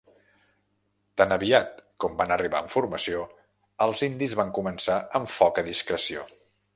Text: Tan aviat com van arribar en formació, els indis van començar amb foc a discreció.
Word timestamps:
Tan 1.21 1.33
aviat 1.35 1.83
com 2.05 2.15
van 2.21 2.33
arribar 2.37 2.63
en 2.67 2.71
formació, 2.77 3.21
els 3.87 4.03
indis 4.11 4.33
van 4.43 4.55
començar 4.59 4.99
amb 5.21 5.33
foc 5.39 5.63
a 5.63 5.69
discreció. 5.73 6.27